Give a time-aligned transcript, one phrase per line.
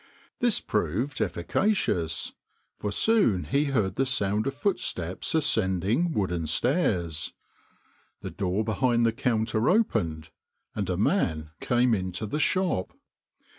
[0.39, 2.33] This proved efficacious,
[2.79, 7.33] for soon he heard the sound of footsteps ascending wooden stairs,
[8.21, 10.31] the door behind the counter opened
[10.73, 12.93] and a man came into the shop.